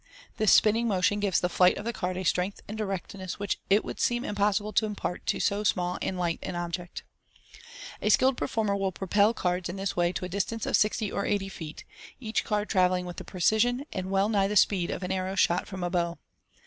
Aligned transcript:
This 0.37 0.51
spinning 0.51 0.87
motion 0.87 1.19
gives 1.19 1.39
the 1.41 1.47
flight 1.47 1.77
of 1.77 1.85
the 1.85 1.93
card 1.93 2.17
a 2.17 2.23
strength 2.25 2.61
and 2.67 2.75
direct 2.75 3.13
ness 3.13 3.37
which 3.37 3.59
it 3.69 3.85
would 3.85 3.99
seem 3.99 4.25
impossible 4.25 4.73
to 4.73 4.87
impart 4.87 5.23
to 5.27 5.39
so 5.39 5.63
small 5.63 5.99
and 6.01 6.17
light1 6.17 6.39
an 6.41 6.55
object 6.55 7.03
A 8.01 8.09
skilled 8.09 8.35
performer 8.35 8.75
will 8.75 8.91
propel 8.91 9.35
cards 9.35 9.69
in 9.69 9.75
this 9.75 9.95
way 9.95 10.11
to 10.13 10.25
a 10.25 10.27
distance 10.27 10.65
of 10.65 10.75
sixty 10.75 11.11
or 11.11 11.27
eighty 11.27 11.49
feet, 11.49 11.83
each 12.19 12.43
card 12.43 12.67
travelling 12.67 13.05
with 13.05 13.17
the 13.17 13.23
precision, 13.23 13.85
and 13.93 14.09
well 14.09 14.27
nigh 14.27 14.47
the 14.47 14.55
speed, 14.55 14.89
of 14.89 15.03
an 15.03 15.11
arrow 15.11 15.35
shot 15.35 15.67
from 15.67 15.83
a 15.83 15.89
bow. 15.91 16.17